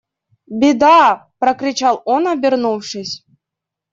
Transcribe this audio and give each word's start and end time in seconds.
Беда!– 0.47 1.11
прокричал 1.39 2.01
он 2.05 2.27
обернувшись. 2.27 3.23